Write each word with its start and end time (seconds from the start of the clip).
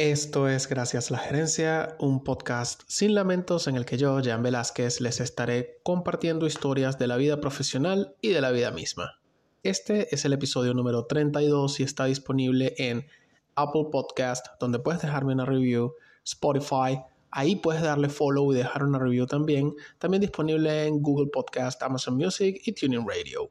Esto 0.00 0.48
es 0.48 0.66
Gracias 0.66 1.10
a 1.10 1.12
la 1.12 1.20
Gerencia, 1.20 1.94
un 1.98 2.24
podcast 2.24 2.84
sin 2.86 3.14
lamentos 3.14 3.68
en 3.68 3.76
el 3.76 3.84
que 3.84 3.98
yo, 3.98 4.18
Jan 4.24 4.42
Velázquez, 4.42 5.02
les 5.02 5.20
estaré 5.20 5.78
compartiendo 5.82 6.46
historias 6.46 6.98
de 6.98 7.06
la 7.06 7.18
vida 7.18 7.38
profesional 7.42 8.16
y 8.22 8.30
de 8.30 8.40
la 8.40 8.50
vida 8.50 8.70
misma. 8.70 9.20
Este 9.62 10.14
es 10.14 10.24
el 10.24 10.32
episodio 10.32 10.72
número 10.72 11.04
32 11.04 11.80
y 11.80 11.82
está 11.82 12.06
disponible 12.06 12.72
en 12.78 13.08
Apple 13.56 13.88
Podcast, 13.92 14.46
donde 14.58 14.78
puedes 14.78 15.02
dejarme 15.02 15.34
una 15.34 15.44
review, 15.44 15.92
Spotify, 16.24 17.02
ahí 17.30 17.56
puedes 17.56 17.82
darle 17.82 18.08
follow 18.08 18.54
y 18.54 18.56
dejar 18.56 18.84
una 18.84 18.98
review 18.98 19.26
también, 19.26 19.74
también 19.98 20.22
disponible 20.22 20.86
en 20.86 21.02
Google 21.02 21.28
Podcast, 21.30 21.82
Amazon 21.82 22.16
Music 22.16 22.62
y 22.64 22.72
Tuning 22.72 23.06
Radio. 23.06 23.50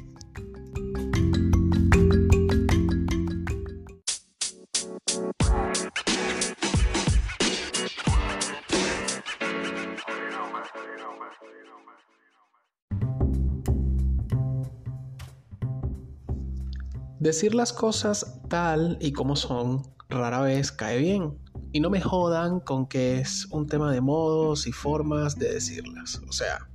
Decir 17.21 17.53
las 17.53 17.71
cosas 17.71 18.41
tal 18.49 18.97
y 18.99 19.11
como 19.11 19.35
son 19.35 19.83
rara 20.09 20.41
vez 20.41 20.71
cae 20.71 20.97
bien. 20.97 21.37
Y 21.71 21.79
no 21.79 21.91
me 21.91 22.01
jodan 22.01 22.61
con 22.61 22.87
que 22.87 23.19
es 23.19 23.47
un 23.51 23.67
tema 23.67 23.91
de 23.91 24.01
modos 24.01 24.65
y 24.65 24.71
formas 24.71 25.37
de 25.37 25.53
decirlas. 25.53 26.19
O 26.27 26.31
sea, 26.31 26.67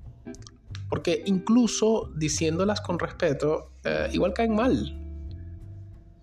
porque 0.89 1.25
incluso 1.27 2.13
diciéndolas 2.17 2.81
con 2.81 3.01
respeto, 3.01 3.73
eh, 3.83 4.09
igual 4.13 4.35
caen 4.35 4.55
mal. 4.55 5.03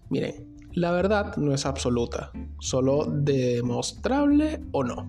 Miren, 0.09 0.55
la 0.71 0.91
verdad 0.91 1.35
no 1.35 1.53
es 1.53 1.65
absoluta, 1.65 2.31
solo 2.61 3.05
demostrable 3.05 4.63
o 4.71 4.85
no. 4.85 5.05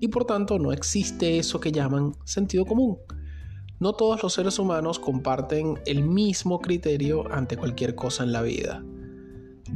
Y 0.00 0.08
por 0.08 0.26
tanto 0.26 0.58
no 0.58 0.70
existe 0.70 1.38
eso 1.38 1.60
que 1.60 1.72
llaman 1.72 2.12
sentido 2.26 2.66
común. 2.66 2.98
No 3.84 3.92
todos 3.92 4.22
los 4.22 4.32
seres 4.32 4.58
humanos 4.58 4.98
comparten 4.98 5.78
el 5.84 6.04
mismo 6.04 6.62
criterio 6.62 7.30
ante 7.30 7.58
cualquier 7.58 7.94
cosa 7.94 8.24
en 8.24 8.32
la 8.32 8.40
vida. 8.40 8.82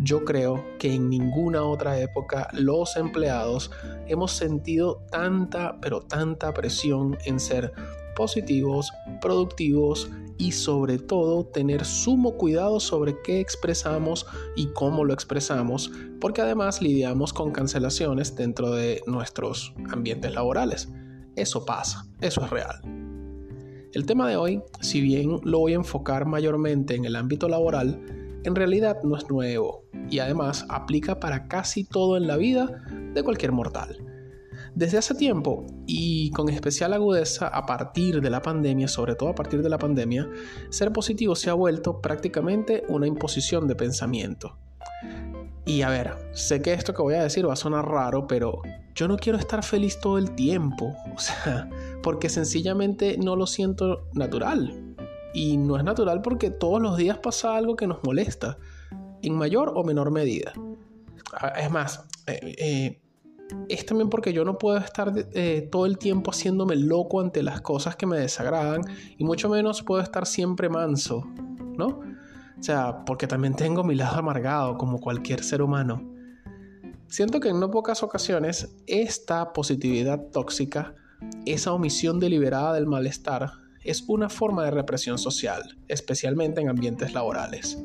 Yo 0.03 0.25
creo 0.25 0.65
que 0.78 0.95
en 0.95 1.11
ninguna 1.11 1.62
otra 1.62 2.00
época 2.00 2.48
los 2.55 2.97
empleados 2.97 3.70
hemos 4.06 4.33
sentido 4.33 5.03
tanta, 5.11 5.78
pero 5.83 6.00
tanta 6.00 6.55
presión 6.55 7.19
en 7.27 7.39
ser 7.39 7.75
positivos, 8.17 8.91
productivos 9.20 10.11
y 10.39 10.53
sobre 10.53 10.97
todo 10.97 11.45
tener 11.45 11.84
sumo 11.84 12.39
cuidado 12.39 12.81
sobre 12.81 13.20
qué 13.20 13.41
expresamos 13.41 14.25
y 14.56 14.69
cómo 14.69 15.05
lo 15.05 15.12
expresamos, 15.12 15.91
porque 16.19 16.41
además 16.41 16.81
lidiamos 16.81 17.34
con 17.34 17.53
cancelaciones 17.53 18.34
dentro 18.34 18.70
de 18.70 19.03
nuestros 19.06 19.75
ambientes 19.91 20.33
laborales. 20.33 20.89
Eso 21.37 21.67
pasa, 21.67 22.06
eso 22.22 22.43
es 22.43 22.48
real. 22.48 23.08
El 23.94 24.05
tema 24.05 24.28
de 24.28 24.36
hoy, 24.36 24.62
si 24.83 25.00
bien 25.00 25.41
lo 25.44 25.61
voy 25.61 25.72
a 25.72 25.77
enfocar 25.77 26.27
mayormente 26.27 26.94
en 26.94 27.06
el 27.06 27.17
ámbito 27.17 27.48
laboral, 27.48 27.98
en 28.44 28.55
realidad 28.55 28.98
no 29.03 29.17
es 29.17 29.31
nuevo 29.31 29.83
y 30.11 30.19
además 30.19 30.66
aplica 30.69 31.19
para 31.19 31.49
casi 31.49 31.84
todo 31.84 32.19
en 32.19 32.26
la 32.26 32.37
vida 32.37 32.82
de 33.15 33.22
cualquier 33.22 33.53
mortal. 33.53 33.97
Desde 34.75 34.99
hace 34.99 35.15
tiempo 35.15 35.65
y 35.87 36.31
con 36.32 36.50
especial 36.50 36.93
agudeza 36.93 37.49
a 37.49 37.65
partir 37.65 38.21
de 38.21 38.28
la 38.28 38.43
pandemia, 38.43 38.88
sobre 38.88 39.15
todo 39.15 39.31
a 39.31 39.34
partir 39.34 39.62
de 39.62 39.71
la 39.71 39.78
pandemia, 39.78 40.28
ser 40.69 40.93
positivo 40.93 41.34
se 41.34 41.49
ha 41.49 41.55
vuelto 41.55 42.03
prácticamente 42.03 42.84
una 42.88 43.06
imposición 43.06 43.66
de 43.66 43.75
pensamiento. 43.75 44.59
Y 45.65 45.82
a 45.82 45.91
ver, 45.91 46.15
sé 46.32 46.62
que 46.62 46.72
esto 46.72 46.94
que 46.94 47.03
voy 47.03 47.15
a 47.15 47.22
decir 47.22 47.49
va 47.49 47.53
a 47.53 47.56
sonar 47.56 47.87
raro, 47.87 48.26
pero 48.26 48.62
yo 48.94 49.06
no 49.06 49.16
quiero 49.16 49.38
estar 49.38 49.62
feliz 49.62 50.00
todo 50.00 50.16
el 50.16 50.34
tiempo, 50.34 50.94
o 51.15 51.19
sea, 51.19 51.69
porque 52.03 52.28
sencillamente 52.28 53.16
no 53.19 53.36
lo 53.36 53.47
siento 53.47 54.09
natural. 54.12 54.94
Y 55.34 55.56
no 55.56 55.76
es 55.76 55.84
natural 55.84 56.22
porque 56.22 56.50
todos 56.50 56.81
los 56.81 56.97
días 56.97 57.19
pasa 57.19 57.56
algo 57.56 57.76
que 57.76 57.86
nos 57.86 58.03
molesta, 58.03 58.59
en 59.22 59.34
mayor 59.34 59.72
o 59.75 59.84
menor 59.84 60.10
medida. 60.10 60.53
Ah, 61.32 61.48
es 61.60 61.70
más, 61.70 62.06
eh, 62.26 62.54
eh, 62.58 63.00
es 63.69 63.87
también 63.87 64.08
porque 64.10 64.32
yo 64.32 64.44
no 64.44 64.58
puedo 64.58 64.78
estar 64.78 65.12
eh, 65.32 65.69
todo 65.70 65.87
el 65.87 65.98
tiempo 65.98 66.31
haciéndome 66.31 66.76
loco 66.76 67.20
ante 67.20 67.42
las 67.42 67.60
cosas 67.60 67.97
que 67.97 68.06
me 68.06 68.19
desagradan 68.19 68.82
y 69.16 69.25
mucho 69.25 69.48
menos 69.48 69.82
puedo 69.82 70.03
estar 70.03 70.26
siempre 70.26 70.69
manso, 70.69 71.25
¿no? 71.76 72.00
O 72.58 72.62
sea, 72.62 73.04
porque 73.04 73.26
también 73.26 73.54
tengo 73.54 73.84
mi 73.84 73.94
lado 73.94 74.16
amargado 74.19 74.76
como 74.76 74.98
cualquier 74.98 75.44
ser 75.44 75.62
humano. 75.62 76.03
Siento 77.06 77.41
que 77.41 77.48
en 77.48 77.60
no 77.60 77.70
pocas 77.70 78.03
ocasiones 78.03 78.75
esta 78.87 79.53
positividad 79.53 80.20
tóxica, 80.31 80.94
esa 81.47 81.73
omisión 81.73 82.21
deliberada 82.21 82.75
del 82.75 82.87
malestar, 82.87 83.51
es 83.84 84.05
una 84.09 84.29
forma 84.29 84.65
de 84.65 84.71
represión 84.71 85.19
social, 85.19 85.79
especialmente 85.89 86.61
en 86.61 86.69
ambientes 86.69 87.15
laborales. 87.15 87.83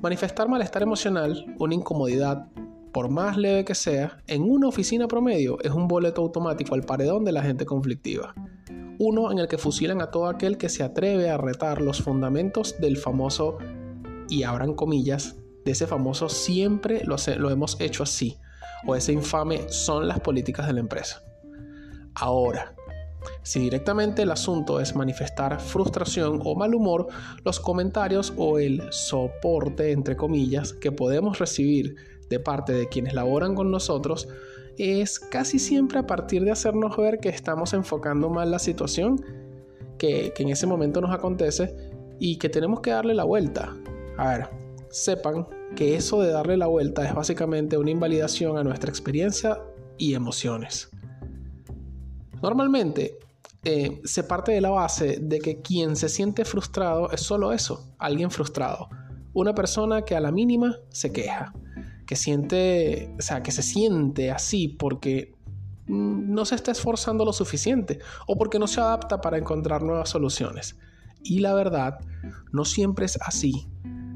Manifestar 0.00 0.48
malestar 0.48 0.82
emocional, 0.82 1.54
una 1.58 1.74
incomodidad, 1.74 2.48
por 2.92 3.10
más 3.10 3.36
leve 3.36 3.64
que 3.64 3.74
sea, 3.74 4.18
en 4.26 4.42
una 4.42 4.68
oficina 4.68 5.08
promedio 5.08 5.58
es 5.62 5.70
un 5.70 5.88
boleto 5.88 6.22
automático 6.22 6.74
al 6.74 6.82
paredón 6.82 7.24
de 7.24 7.32
la 7.32 7.42
gente 7.42 7.66
conflictiva 7.66 8.34
uno 8.98 9.32
en 9.32 9.38
el 9.38 9.48
que 9.48 9.58
fusilan 9.58 10.00
a 10.00 10.10
todo 10.10 10.28
aquel 10.28 10.56
que 10.56 10.68
se 10.68 10.82
atreve 10.82 11.30
a 11.30 11.36
retar 11.36 11.80
los 11.80 12.02
fundamentos 12.02 12.76
del 12.80 12.96
famoso, 12.96 13.58
y 14.28 14.42
abran 14.42 14.74
comillas, 14.74 15.36
de 15.64 15.72
ese 15.72 15.86
famoso 15.86 16.28
siempre 16.28 17.02
lo, 17.04 17.16
hemos 17.50 17.80
hecho 17.80 18.02
así, 18.02 18.38
o 18.86 18.94
ese 18.94 19.12
infame 19.12 19.68
son 19.68 20.08
las 20.08 20.20
políticas 20.20 20.66
de 20.66 20.74
la 20.74 20.80
empresa. 20.80 21.22
Ahora, 22.14 22.74
si 23.42 23.60
directamente 23.60 24.22
el 24.22 24.30
asunto 24.30 24.80
es 24.80 24.94
manifestar 24.94 25.60
frustración 25.60 26.40
o 26.44 26.54
mal 26.54 26.74
humor, 26.74 27.08
los 27.44 27.60
comentarios 27.60 28.32
o 28.36 28.58
el 28.58 28.82
soporte, 28.90 29.92
entre 29.92 30.16
comillas, 30.16 30.72
que 30.72 30.92
podemos 30.92 31.38
recibir 31.38 31.96
de 32.30 32.40
parte 32.40 32.72
de 32.72 32.88
quienes 32.88 33.14
laboran 33.14 33.54
con 33.54 33.70
nosotros 33.70 34.28
es 34.78 35.18
casi 35.20 35.58
siempre 35.58 35.98
a 36.00 36.06
partir 36.06 36.42
de 36.44 36.50
hacernos 36.50 36.96
ver 36.96 37.20
que 37.20 37.28
estamos 37.28 37.72
enfocando 37.74 38.28
mal 38.28 38.50
la 38.50 38.58
situación 38.58 39.24
que, 39.98 40.32
en 40.36 40.48
ese 40.48 40.66
momento 40.66 41.00
nos 41.00 41.14
acontece 41.14 41.74
y 42.18 42.38
que 42.38 42.48
tenemos 42.48 42.80
que 42.80 42.90
darle 42.90 43.14
la 43.14 43.24
vuelta. 43.24 43.74
A 44.16 44.28
ver, 44.28 44.48
sepan 44.90 45.46
que 45.76 45.96
eso 45.96 46.20
de 46.20 46.30
darle 46.30 46.56
la 46.56 46.66
vuelta 46.66 47.06
es 47.06 47.14
básicamente 47.14 47.78
una 47.78 47.90
invalidación 47.90 48.58
a 48.58 48.64
nuestra 48.64 48.90
experiencia 48.90 49.60
y 49.98 50.14
emociones. 50.14 50.90
Normalmente 52.44 53.18
eh, 53.64 54.02
se 54.04 54.24
parte 54.24 54.52
de 54.52 54.60
la 54.60 54.68
base 54.68 55.16
de 55.18 55.38
que 55.38 55.62
quien 55.62 55.96
se 55.96 56.10
siente 56.10 56.44
frustrado 56.44 57.10
es 57.10 57.22
solo 57.22 57.54
eso, 57.54 57.94
alguien 57.98 58.30
frustrado, 58.30 58.90
una 59.32 59.54
persona 59.54 60.02
que 60.02 60.14
a 60.14 60.20
la 60.20 60.30
mínima 60.30 60.76
se 60.90 61.10
queja 61.10 61.54
que 62.06 62.16
siente, 62.16 63.14
o 63.18 63.22
sea, 63.22 63.42
que 63.42 63.50
se 63.50 63.62
siente 63.62 64.30
así 64.30 64.68
porque 64.68 65.34
no 65.86 66.44
se 66.44 66.54
está 66.54 66.70
esforzando 66.70 67.24
lo 67.24 67.32
suficiente 67.32 67.98
o 68.26 68.36
porque 68.36 68.58
no 68.58 68.66
se 68.66 68.82
adapta 68.82 69.22
para 69.22 69.38
encontrar 69.38 69.82
nuevas 69.82 70.10
soluciones. 70.10 70.76
Y 71.22 71.38
la 71.38 71.54
verdad, 71.54 72.00
no 72.52 72.66
siempre 72.66 73.06
es 73.06 73.18
así, 73.22 73.70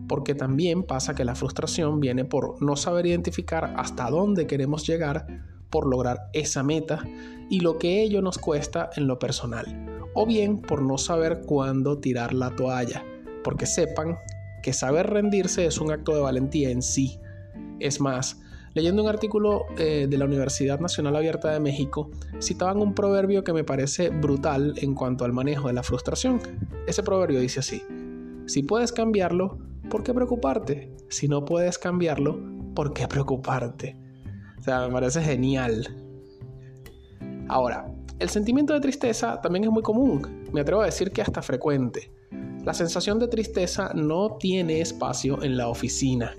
porque 0.06 0.34
también 0.34 0.82
pasa 0.82 1.14
que 1.14 1.24
la 1.24 1.34
frustración 1.34 1.98
viene 1.98 2.26
por 2.26 2.60
no 2.62 2.76
saber 2.76 3.06
identificar 3.06 3.72
hasta 3.78 4.10
dónde 4.10 4.46
queremos 4.46 4.86
llegar 4.86 5.26
por 5.70 5.86
lograr 5.86 6.28
esa 6.32 6.62
meta 6.62 7.04
y 7.50 7.60
lo 7.60 7.78
que 7.78 8.02
ello 8.02 8.22
nos 8.22 8.38
cuesta 8.38 8.90
en 8.96 9.06
lo 9.06 9.18
personal, 9.18 9.66
o 10.14 10.26
bien 10.26 10.60
por 10.60 10.82
no 10.82 10.98
saber 10.98 11.42
cuándo 11.46 11.98
tirar 11.98 12.34
la 12.34 12.50
toalla, 12.50 13.04
porque 13.44 13.66
sepan 13.66 14.18
que 14.62 14.72
saber 14.72 15.08
rendirse 15.08 15.66
es 15.66 15.78
un 15.78 15.92
acto 15.92 16.14
de 16.14 16.20
valentía 16.20 16.70
en 16.70 16.82
sí, 16.82 17.20
es 17.80 18.00
más, 18.00 18.40
leyendo 18.74 19.02
un 19.02 19.08
artículo 19.08 19.66
eh, 19.78 20.06
de 20.08 20.18
la 20.18 20.24
Universidad 20.24 20.80
Nacional 20.80 21.16
Abierta 21.16 21.52
de 21.52 21.60
México, 21.60 22.10
citaban 22.40 22.80
un 22.80 22.94
proverbio 22.94 23.44
que 23.44 23.52
me 23.52 23.64
parece 23.64 24.10
brutal 24.10 24.74
en 24.76 24.94
cuanto 24.94 25.24
al 25.24 25.32
manejo 25.32 25.68
de 25.68 25.74
la 25.74 25.82
frustración. 25.82 26.40
Ese 26.86 27.02
proverbio 27.02 27.40
dice 27.40 27.60
así, 27.60 27.82
si 28.46 28.62
puedes 28.62 28.92
cambiarlo, 28.92 29.58
¿por 29.90 30.02
qué 30.02 30.14
preocuparte? 30.14 30.92
Si 31.08 31.28
no 31.28 31.44
puedes 31.44 31.78
cambiarlo, 31.78 32.38
¿por 32.74 32.92
qué 32.92 33.08
preocuparte? 33.08 33.96
O 34.58 34.62
sea, 34.62 34.86
me 34.86 34.92
parece 34.92 35.22
genial. 35.22 35.86
Ahora, 37.48 37.86
el 38.18 38.28
sentimiento 38.28 38.74
de 38.74 38.80
tristeza 38.80 39.40
también 39.40 39.64
es 39.64 39.70
muy 39.70 39.82
común, 39.82 40.44
me 40.52 40.60
atrevo 40.60 40.82
a 40.82 40.86
decir 40.86 41.12
que 41.12 41.22
hasta 41.22 41.40
frecuente. 41.40 42.10
La 42.64 42.74
sensación 42.74 43.18
de 43.18 43.28
tristeza 43.28 43.92
no 43.94 44.36
tiene 44.38 44.80
espacio 44.80 45.42
en 45.42 45.56
la 45.56 45.68
oficina. 45.68 46.34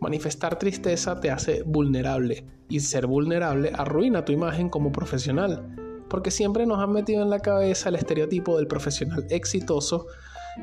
Manifestar 0.00 0.58
tristeza 0.58 1.20
te 1.20 1.30
hace 1.30 1.62
vulnerable 1.62 2.46
y 2.68 2.80
ser 2.80 3.06
vulnerable 3.06 3.72
arruina 3.74 4.24
tu 4.24 4.32
imagen 4.32 4.68
como 4.68 4.92
profesional, 4.92 5.74
porque 6.08 6.30
siempre 6.30 6.66
nos 6.66 6.78
han 6.78 6.92
metido 6.92 7.22
en 7.22 7.30
la 7.30 7.40
cabeza 7.40 7.88
el 7.88 7.96
estereotipo 7.96 8.56
del 8.56 8.66
profesional 8.66 9.26
exitoso 9.30 10.06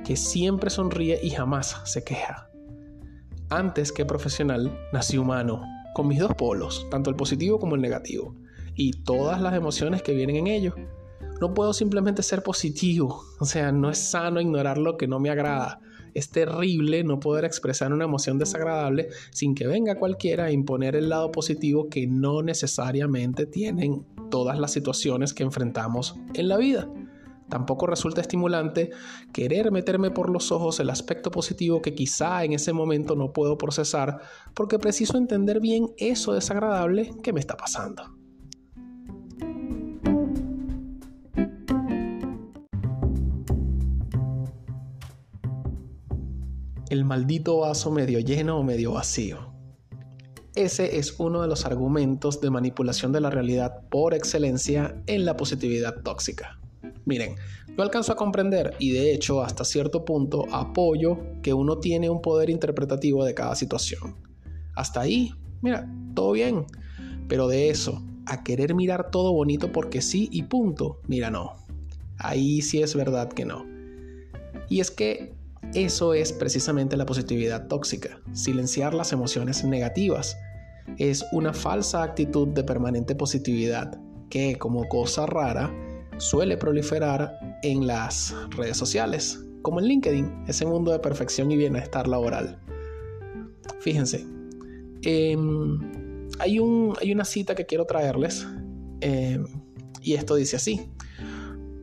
que 0.05 0.15
siempre 0.15 0.69
sonríe 0.69 1.19
y 1.21 1.31
jamás 1.31 1.81
se 1.83 2.03
queja. 2.03 2.49
Antes 3.49 3.91
que 3.91 4.05
profesional, 4.05 4.71
nací 4.93 5.17
humano, 5.17 5.61
con 5.93 6.07
mis 6.07 6.19
dos 6.19 6.33
polos, 6.35 6.87
tanto 6.89 7.09
el 7.09 7.15
positivo 7.15 7.59
como 7.59 7.75
el 7.75 7.81
negativo, 7.81 8.35
y 8.75 8.91
todas 9.03 9.41
las 9.41 9.53
emociones 9.53 10.01
que 10.01 10.13
vienen 10.13 10.37
en 10.37 10.47
ello. 10.47 10.75
No 11.39 11.53
puedo 11.53 11.73
simplemente 11.73 12.23
ser 12.23 12.43
positivo, 12.43 13.23
o 13.39 13.45
sea, 13.45 13.71
no 13.71 13.89
es 13.89 13.97
sano 13.97 14.39
ignorar 14.39 14.77
lo 14.77 14.97
que 14.97 15.07
no 15.07 15.19
me 15.19 15.29
agrada. 15.29 15.79
Es 16.13 16.29
terrible 16.29 17.03
no 17.03 17.19
poder 17.19 17.45
expresar 17.45 17.93
una 17.93 18.03
emoción 18.03 18.37
desagradable 18.37 19.07
sin 19.31 19.55
que 19.55 19.65
venga 19.65 19.95
cualquiera 19.95 20.45
a 20.45 20.51
imponer 20.51 20.95
el 20.95 21.09
lado 21.09 21.31
positivo 21.31 21.87
que 21.89 22.05
no 22.05 22.43
necesariamente 22.43 23.45
tienen 23.45 24.05
todas 24.29 24.59
las 24.59 24.71
situaciones 24.71 25.33
que 25.33 25.43
enfrentamos 25.43 26.15
en 26.33 26.49
la 26.49 26.57
vida. 26.57 26.89
Tampoco 27.51 27.85
resulta 27.85 28.21
estimulante 28.21 28.91
querer 29.33 29.73
meterme 29.73 30.09
por 30.09 30.29
los 30.29 30.53
ojos 30.53 30.79
el 30.79 30.89
aspecto 30.89 31.31
positivo 31.31 31.81
que 31.81 31.93
quizá 31.93 32.45
en 32.45 32.53
ese 32.53 32.71
momento 32.71 33.17
no 33.17 33.33
puedo 33.33 33.57
procesar 33.57 34.21
porque 34.53 34.79
preciso 34.79 35.17
entender 35.17 35.59
bien 35.59 35.89
eso 35.97 36.31
desagradable 36.31 37.11
que 37.21 37.33
me 37.33 37.41
está 37.41 37.57
pasando. 37.57 38.03
El 46.89 47.03
maldito 47.03 47.57
vaso 47.57 47.91
medio 47.91 48.21
lleno 48.21 48.59
o 48.59 48.63
medio 48.63 48.93
vacío. 48.93 49.51
Ese 50.55 50.97
es 50.99 51.19
uno 51.19 51.41
de 51.41 51.49
los 51.49 51.65
argumentos 51.65 52.39
de 52.39 52.49
manipulación 52.49 53.11
de 53.11 53.19
la 53.19 53.29
realidad 53.29 53.89
por 53.89 54.13
excelencia 54.13 55.03
en 55.05 55.25
la 55.25 55.35
positividad 55.35 56.01
tóxica. 56.01 56.61
Miren, 57.05 57.35
yo 57.75 57.83
alcanzo 57.83 58.13
a 58.13 58.15
comprender 58.15 58.75
y 58.79 58.91
de 58.91 59.13
hecho 59.13 59.41
hasta 59.41 59.65
cierto 59.65 60.05
punto 60.05 60.45
apoyo 60.51 61.17
que 61.41 61.53
uno 61.53 61.77
tiene 61.79 62.09
un 62.09 62.21
poder 62.21 62.49
interpretativo 62.49 63.25
de 63.25 63.33
cada 63.33 63.55
situación. 63.55 64.15
Hasta 64.75 65.01
ahí, 65.01 65.31
mira, 65.61 65.89
todo 66.13 66.33
bien. 66.33 66.65
Pero 67.27 67.47
de 67.47 67.69
eso, 67.69 68.03
a 68.25 68.43
querer 68.43 68.75
mirar 68.75 69.09
todo 69.09 69.33
bonito 69.33 69.71
porque 69.71 70.01
sí 70.01 70.29
y 70.31 70.43
punto, 70.43 70.99
mira, 71.07 71.31
no. 71.31 71.53
Ahí 72.17 72.61
sí 72.61 72.81
es 72.81 72.95
verdad 72.95 73.29
que 73.29 73.45
no. 73.45 73.65
Y 74.69 74.79
es 74.79 74.91
que 74.91 75.33
eso 75.73 76.13
es 76.13 76.33
precisamente 76.33 76.97
la 76.97 77.05
positividad 77.05 77.67
tóxica, 77.67 78.21
silenciar 78.33 78.93
las 78.93 79.11
emociones 79.13 79.63
negativas. 79.63 80.37
Es 80.97 81.25
una 81.31 81.53
falsa 81.53 82.03
actitud 82.03 82.49
de 82.49 82.63
permanente 82.63 83.15
positividad 83.15 83.99
que, 84.29 84.57
como 84.57 84.87
cosa 84.87 85.25
rara, 85.25 85.73
suele 86.17 86.57
proliferar 86.57 87.39
en 87.63 87.87
las 87.87 88.35
redes 88.51 88.77
sociales, 88.77 89.43
como 89.61 89.79
en 89.79 89.85
LinkedIn, 89.87 90.45
ese 90.47 90.65
mundo 90.65 90.91
de 90.91 90.99
perfección 90.99 91.51
y 91.51 91.57
bienestar 91.57 92.07
laboral. 92.07 92.59
Fíjense, 93.79 94.25
em, 95.03 95.79
hay, 96.39 96.59
un, 96.59 96.95
hay, 96.99 97.11
una 97.11 97.25
cita 97.25 97.55
que 97.55 97.65
quiero 97.65 97.85
traerles 97.85 98.47
em, 99.01 99.45
y 100.01 100.13
esto 100.13 100.35
dice 100.35 100.55
así, 100.55 100.89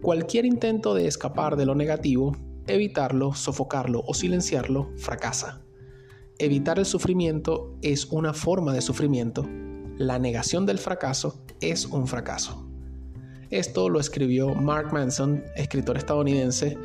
cualquier 0.02 0.44
intento 0.44 0.94
de 0.94 1.06
escapar 1.06 1.56
de 1.56 1.66
lo 1.66 1.74
negativo, 1.74 2.36
evitarlo, 2.66 3.34
sofocarlo 3.34 4.02
o 4.06 4.14
silenciarlo, 4.14 4.90
fracasa. 4.96 5.62
Evitar 6.38 6.78
el 6.78 6.86
sufrimiento 6.86 7.76
es 7.82 8.06
una 8.06 8.32
forma 8.32 8.72
de 8.72 8.80
sufrimiento. 8.80 9.48
La 9.96 10.20
negación 10.20 10.66
del 10.66 10.78
fracaso 10.78 11.42
es 11.60 11.86
un 11.86 12.06
fracaso. 12.06 12.67
Esto 13.50 13.88
lo 13.88 13.98
escribió 13.98 14.54
Mark 14.54 14.92
Manson, 14.92 15.42
escritor 15.56 15.96
estadounidense, 15.96 16.76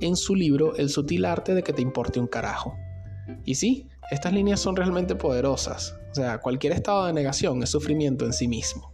en 0.00 0.16
su 0.16 0.34
libro 0.34 0.74
El 0.76 0.88
sutil 0.88 1.24
arte 1.24 1.54
de 1.54 1.62
que 1.62 1.72
te 1.72 1.82
importe 1.82 2.18
un 2.18 2.26
carajo. 2.26 2.76
Y 3.44 3.54
sí, 3.54 3.88
estas 4.10 4.32
líneas 4.32 4.58
son 4.58 4.74
realmente 4.74 5.14
poderosas. 5.14 5.96
O 6.10 6.14
sea, 6.14 6.38
cualquier 6.38 6.72
estado 6.72 7.06
de 7.06 7.12
negación 7.12 7.62
es 7.62 7.70
sufrimiento 7.70 8.24
en 8.24 8.32
sí 8.32 8.48
mismo. 8.48 8.92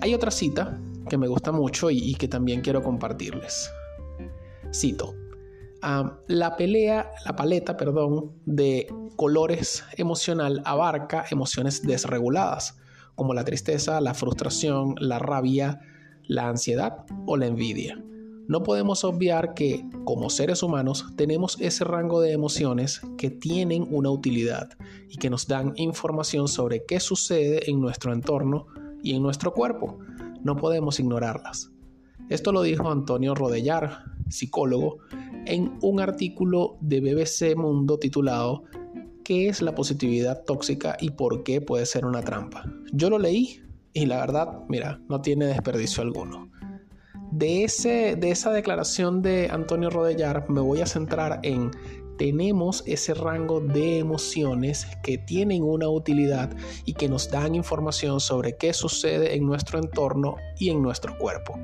hay 0.00 0.14
otra 0.14 0.30
cita 0.30 0.80
que 1.08 1.18
me 1.18 1.28
gusta 1.28 1.52
mucho 1.52 1.90
y, 1.90 2.14
que 2.14 2.26
también 2.26 2.60
quiero 2.60 2.82
compartirles. 2.82 3.70
Cito. 4.74 5.14
la 6.26 6.56
pelea, 6.56 7.10
la 7.24 7.36
paleta, 7.36 7.76
perdón, 7.76 8.32
de 8.46 8.92
colores 9.16 9.84
emocional 9.96 10.62
abarca 10.64 11.24
emociones 11.30 11.82
desreguladas, 11.82 12.79
como 13.20 13.34
la 13.34 13.44
tristeza, 13.44 14.00
la 14.00 14.14
frustración, 14.14 14.94
la 14.98 15.18
rabia, 15.18 15.78
la 16.26 16.48
ansiedad 16.48 17.04
o 17.26 17.36
la 17.36 17.48
envidia. 17.48 18.02
No 18.48 18.62
podemos 18.62 19.04
obviar 19.04 19.52
que, 19.52 19.84
como 20.06 20.30
seres 20.30 20.62
humanos, 20.62 21.04
tenemos 21.16 21.60
ese 21.60 21.84
rango 21.84 22.22
de 22.22 22.32
emociones 22.32 23.02
que 23.18 23.28
tienen 23.28 23.86
una 23.90 24.08
utilidad 24.08 24.70
y 25.10 25.18
que 25.18 25.28
nos 25.28 25.46
dan 25.46 25.74
información 25.76 26.48
sobre 26.48 26.86
qué 26.86 26.98
sucede 26.98 27.70
en 27.70 27.82
nuestro 27.82 28.14
entorno 28.14 28.68
y 29.02 29.12
en 29.12 29.22
nuestro 29.22 29.52
cuerpo. 29.52 29.98
No 30.42 30.56
podemos 30.56 30.98
ignorarlas. 30.98 31.72
Esto 32.30 32.52
lo 32.52 32.62
dijo 32.62 32.90
Antonio 32.90 33.34
Rodellar, 33.34 33.98
psicólogo, 34.30 34.96
en 35.44 35.76
un 35.82 36.00
artículo 36.00 36.78
de 36.80 37.02
BBC 37.02 37.54
Mundo 37.54 37.98
titulado 37.98 38.62
qué 39.24 39.48
es 39.48 39.62
la 39.62 39.74
positividad 39.74 40.44
tóxica 40.44 40.96
y 41.00 41.10
por 41.10 41.42
qué 41.42 41.60
puede 41.60 41.86
ser 41.86 42.04
una 42.04 42.22
trampa. 42.22 42.64
Yo 42.92 43.10
lo 43.10 43.18
leí 43.18 43.62
y 43.92 44.06
la 44.06 44.18
verdad, 44.18 44.60
mira, 44.68 45.00
no 45.08 45.20
tiene 45.20 45.46
desperdicio 45.46 46.02
alguno. 46.02 46.50
De, 47.32 47.64
ese, 47.64 48.16
de 48.16 48.30
esa 48.30 48.50
declaración 48.52 49.22
de 49.22 49.48
Antonio 49.50 49.88
Rodellar 49.88 50.50
me 50.50 50.60
voy 50.60 50.80
a 50.80 50.86
centrar 50.86 51.38
en 51.42 51.70
tenemos 52.20 52.82
ese 52.86 53.14
rango 53.14 53.60
de 53.60 53.98
emociones 53.98 54.86
que 55.02 55.16
tienen 55.16 55.62
una 55.62 55.88
utilidad 55.88 56.54
y 56.84 56.92
que 56.92 57.08
nos 57.08 57.30
dan 57.30 57.54
información 57.54 58.20
sobre 58.20 58.58
qué 58.58 58.74
sucede 58.74 59.36
en 59.36 59.46
nuestro 59.46 59.78
entorno 59.78 60.36
y 60.58 60.68
en 60.68 60.82
nuestro 60.82 61.16
cuerpo. 61.16 61.58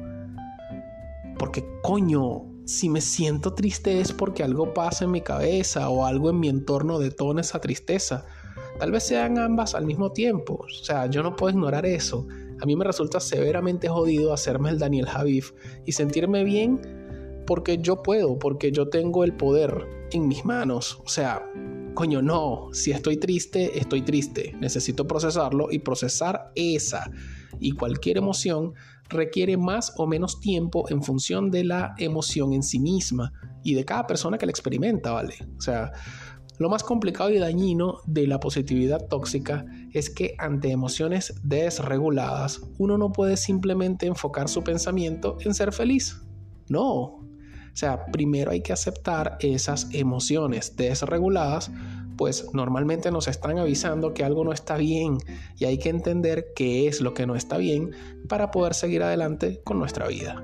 Porque 1.38 1.62
coño, 1.82 2.55
si 2.66 2.88
me 2.88 3.00
siento 3.00 3.54
triste 3.54 4.00
es 4.00 4.12
porque 4.12 4.42
algo 4.42 4.74
pasa 4.74 5.04
en 5.04 5.12
mi 5.12 5.20
cabeza 5.20 5.88
o 5.88 6.04
algo 6.04 6.30
en 6.30 6.40
mi 6.40 6.48
entorno 6.48 6.98
detona 6.98 7.40
esa 7.40 7.60
tristeza. 7.60 8.26
Tal 8.80 8.90
vez 8.90 9.04
sean 9.04 9.38
ambas 9.38 9.74
al 9.76 9.86
mismo 9.86 10.10
tiempo. 10.10 10.64
O 10.64 10.84
sea, 10.84 11.06
yo 11.06 11.22
no 11.22 11.36
puedo 11.36 11.52
ignorar 11.52 11.86
eso. 11.86 12.26
A 12.60 12.66
mí 12.66 12.74
me 12.74 12.84
resulta 12.84 13.20
severamente 13.20 13.88
jodido 13.88 14.32
hacerme 14.32 14.70
el 14.70 14.80
Daniel 14.80 15.06
Javif 15.06 15.52
y 15.84 15.92
sentirme 15.92 16.42
bien 16.42 16.80
porque 17.46 17.78
yo 17.78 18.02
puedo, 18.02 18.36
porque 18.38 18.72
yo 18.72 18.88
tengo 18.88 19.22
el 19.22 19.32
poder 19.34 19.86
en 20.10 20.26
mis 20.26 20.44
manos. 20.44 21.00
O 21.04 21.08
sea, 21.08 21.48
coño, 21.94 22.20
no. 22.20 22.70
Si 22.72 22.90
estoy 22.90 23.16
triste, 23.16 23.78
estoy 23.78 24.02
triste. 24.02 24.56
Necesito 24.58 25.06
procesarlo 25.06 25.68
y 25.70 25.78
procesar 25.78 26.50
esa 26.56 27.12
y 27.60 27.72
cualquier 27.72 28.18
emoción 28.18 28.74
requiere 29.08 29.56
más 29.56 29.92
o 29.96 30.06
menos 30.06 30.40
tiempo 30.40 30.86
en 30.90 31.02
función 31.02 31.50
de 31.50 31.64
la 31.64 31.94
emoción 31.98 32.52
en 32.52 32.62
sí 32.62 32.78
misma 32.78 33.32
y 33.62 33.74
de 33.74 33.84
cada 33.84 34.06
persona 34.06 34.38
que 34.38 34.46
la 34.46 34.50
experimenta, 34.50 35.12
¿vale? 35.12 35.34
O 35.56 35.60
sea, 35.60 35.92
lo 36.58 36.70
más 36.70 36.82
complicado 36.82 37.30
y 37.30 37.38
dañino 37.38 37.98
de 38.06 38.26
la 38.26 38.40
positividad 38.40 39.06
tóxica 39.08 39.66
es 39.92 40.08
que 40.08 40.34
ante 40.38 40.70
emociones 40.70 41.34
desreguladas 41.42 42.62
uno 42.78 42.96
no 42.96 43.12
puede 43.12 43.36
simplemente 43.36 44.06
enfocar 44.06 44.48
su 44.48 44.64
pensamiento 44.64 45.36
en 45.40 45.52
ser 45.52 45.72
feliz. 45.72 46.22
No. 46.68 46.92
O 46.92 47.78
sea, 47.78 48.06
primero 48.06 48.52
hay 48.52 48.62
que 48.62 48.72
aceptar 48.72 49.36
esas 49.40 49.88
emociones 49.92 50.76
desreguladas 50.76 51.70
pues 52.16 52.46
normalmente 52.52 53.10
nos 53.10 53.28
están 53.28 53.58
avisando 53.58 54.14
que 54.14 54.24
algo 54.24 54.44
no 54.44 54.52
está 54.52 54.76
bien 54.76 55.18
y 55.58 55.64
hay 55.64 55.78
que 55.78 55.90
entender 55.90 56.48
qué 56.54 56.88
es 56.88 57.00
lo 57.00 57.14
que 57.14 57.26
no 57.26 57.36
está 57.36 57.58
bien 57.58 57.90
para 58.28 58.50
poder 58.50 58.74
seguir 58.74 59.02
adelante 59.02 59.60
con 59.64 59.78
nuestra 59.78 60.08
vida. 60.08 60.42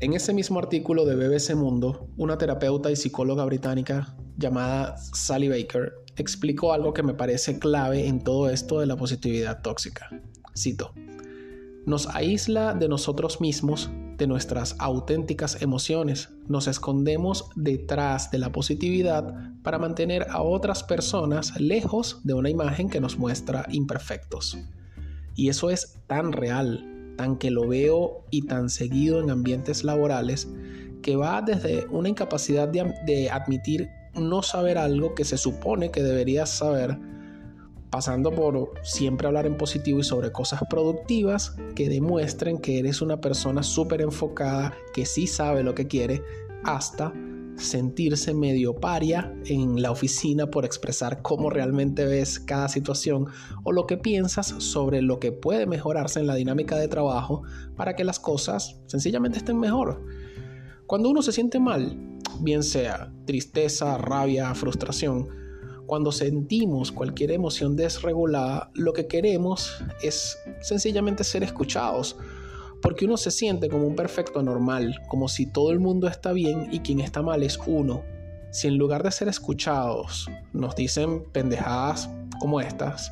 En 0.00 0.12
ese 0.14 0.32
mismo 0.32 0.58
artículo 0.58 1.04
de 1.04 1.16
BBC 1.16 1.54
Mundo, 1.56 2.08
una 2.16 2.38
terapeuta 2.38 2.90
y 2.90 2.96
psicóloga 2.96 3.44
británica 3.44 4.16
llamada 4.36 4.96
Sally 4.96 5.48
Baker 5.48 5.92
explicó 6.16 6.72
algo 6.72 6.92
que 6.92 7.02
me 7.02 7.14
parece 7.14 7.58
clave 7.58 8.06
en 8.06 8.22
todo 8.22 8.48
esto 8.48 8.80
de 8.80 8.86
la 8.86 8.96
positividad 8.96 9.60
tóxica. 9.60 10.08
Cito, 10.56 10.92
nos 11.88 12.06
aísla 12.14 12.74
de 12.74 12.88
nosotros 12.88 13.40
mismos 13.40 13.90
de 14.18 14.26
nuestras 14.26 14.76
auténticas 14.78 15.62
emociones. 15.62 16.28
Nos 16.48 16.66
escondemos 16.66 17.46
detrás 17.54 18.30
de 18.30 18.38
la 18.38 18.52
positividad 18.52 19.54
para 19.62 19.78
mantener 19.78 20.26
a 20.28 20.42
otras 20.42 20.82
personas 20.82 21.58
lejos 21.58 22.20
de 22.24 22.34
una 22.34 22.50
imagen 22.50 22.90
que 22.90 23.00
nos 23.00 23.16
muestra 23.16 23.64
imperfectos. 23.70 24.58
Y 25.34 25.48
eso 25.48 25.70
es 25.70 26.00
tan 26.08 26.32
real, 26.32 27.14
tan 27.16 27.38
que 27.38 27.50
lo 27.50 27.68
veo 27.68 28.24
y 28.30 28.42
tan 28.42 28.70
seguido 28.70 29.20
en 29.20 29.30
ambientes 29.30 29.84
laborales, 29.84 30.48
que 31.00 31.16
va 31.16 31.40
desde 31.42 31.86
una 31.90 32.08
incapacidad 32.08 32.68
de, 32.68 33.30
admitir 33.30 33.88
no 34.14 34.42
saber 34.42 34.78
algo 34.78 35.14
que 35.14 35.24
se 35.24 35.38
supone 35.38 35.92
que 35.92 36.02
deberías 36.02 36.50
saber, 36.50 36.98
pasando 37.90 38.30
por 38.30 38.72
siempre 38.82 39.26
hablar 39.26 39.46
en 39.46 39.56
positivo 39.56 40.00
y 40.00 40.04
sobre 40.04 40.32
cosas 40.32 40.62
productivas 40.68 41.56
que 41.74 41.88
demuestren 41.88 42.58
que 42.58 42.78
eres 42.78 43.00
una 43.00 43.20
persona 43.20 43.62
súper 43.62 44.02
enfocada, 44.02 44.74
que 44.92 45.06
sí 45.06 45.26
sabe 45.26 45.62
lo 45.62 45.74
que 45.74 45.86
quiere, 45.86 46.22
hasta 46.64 47.12
sentirse 47.56 48.34
medio 48.34 48.76
paria 48.76 49.34
en 49.46 49.82
la 49.82 49.90
oficina 49.90 50.46
por 50.46 50.64
expresar 50.64 51.22
cómo 51.22 51.50
realmente 51.50 52.04
ves 52.04 52.38
cada 52.38 52.68
situación 52.68 53.26
o 53.64 53.72
lo 53.72 53.86
que 53.86 53.96
piensas 53.96 54.46
sobre 54.58 55.02
lo 55.02 55.18
que 55.18 55.32
puede 55.32 55.66
mejorarse 55.66 56.20
en 56.20 56.28
la 56.28 56.36
dinámica 56.36 56.76
de 56.76 56.88
trabajo 56.88 57.42
para 57.76 57.96
que 57.96 58.04
las 58.04 58.20
cosas 58.20 58.80
sencillamente 58.86 59.38
estén 59.38 59.58
mejor. 59.58 60.04
Cuando 60.86 61.10
uno 61.10 61.20
se 61.20 61.32
siente 61.32 61.58
mal, 61.58 61.98
bien 62.40 62.62
sea 62.62 63.12
tristeza, 63.26 63.98
rabia, 63.98 64.54
frustración, 64.54 65.28
cuando 65.88 66.12
sentimos 66.12 66.92
cualquier 66.92 67.32
emoción 67.32 67.74
desregulada, 67.74 68.70
lo 68.74 68.92
que 68.92 69.06
queremos 69.06 69.82
es 70.02 70.38
sencillamente 70.60 71.24
ser 71.24 71.42
escuchados, 71.42 72.18
porque 72.82 73.06
uno 73.06 73.16
se 73.16 73.30
siente 73.30 73.70
como 73.70 73.86
un 73.86 73.96
perfecto 73.96 74.42
normal, 74.42 75.00
como 75.08 75.28
si 75.28 75.46
todo 75.46 75.72
el 75.72 75.80
mundo 75.80 76.06
está 76.06 76.32
bien 76.32 76.68
y 76.70 76.80
quien 76.80 77.00
está 77.00 77.22
mal 77.22 77.42
es 77.42 77.58
uno. 77.66 78.04
Si 78.50 78.68
en 78.68 78.76
lugar 78.76 79.02
de 79.02 79.10
ser 79.10 79.28
escuchados 79.28 80.28
nos 80.52 80.76
dicen 80.76 81.24
pendejadas 81.32 82.10
como 82.38 82.60
estas, 82.60 83.10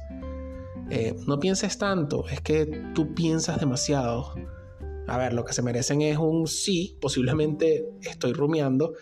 eh, 0.91 1.17
no 1.27 1.41
pienses 1.41 1.79
tanto, 1.79 2.29
es 2.29 2.43
que 2.43 2.67
tú 2.95 3.15
piensas 3.15 3.59
demasiado. 3.59 4.35
A 5.07 5.17
ver, 5.17 5.33
lo 5.33 5.47
que 5.47 5.55
se 5.55 5.63
merecen 5.63 6.03
es 6.03 6.19
un 6.19 6.47
sí, 6.47 6.99
posiblemente 7.01 7.89
estoy 8.03 8.35
rumiando, 8.35 8.93